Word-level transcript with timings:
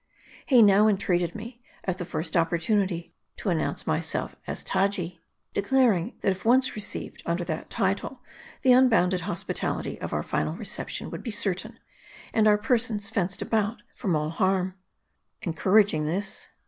He 0.47 0.63
now 0.63 0.87
entreated 0.87 1.35
me, 1.35 1.61
at 1.83 1.99
the 1.99 2.05
first 2.05 2.35
opportunity, 2.35 3.13
to 3.37 3.51
an 3.51 3.59
nounce 3.59 3.85
myself 3.85 4.35
as 4.47 4.63
Taji: 4.63 5.21
declaring 5.53 6.17
that 6.21 6.31
if 6.31 6.43
once 6.43 6.75
received 6.75 7.21
under 7.23 7.43
that 7.43 7.69
title, 7.69 8.19
the 8.63 8.71
unbounded 8.71 9.21
hospitality 9.21 10.01
of 10.01 10.11
our 10.11 10.23
final 10.23 10.53
reception 10.55 11.11
would 11.11 11.21
be 11.21 11.29
certain; 11.29 11.77
and 12.33 12.47
our 12.47 12.57
persons 12.57 13.11
fenced 13.11 13.43
about 13.43 13.83
from 13.93 14.15
all 14.15 14.31
harm. 14.31 14.73
Encouraging 15.43 16.05
this. 16.07 16.49